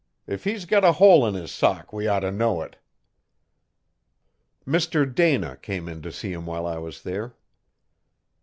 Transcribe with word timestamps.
If 0.25 0.45
he's 0.45 0.65
got 0.65 0.83
a 0.83 0.93
hole 0.93 1.27
in 1.27 1.35
his 1.35 1.51
sock 1.51 1.93
we 1.93 2.07
ought 2.07 2.21
to 2.21 2.31
know 2.31 2.63
it.' 2.63 2.77
Mr 4.65 5.05
Dana 5.05 5.57
came 5.57 5.87
in 5.87 6.01
to 6.01 6.11
see 6.11 6.33
him 6.33 6.47
while 6.47 6.65
I 6.65 6.79
was 6.79 7.03
there. 7.03 7.35